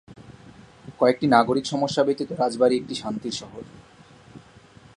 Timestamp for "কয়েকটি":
0.99-1.25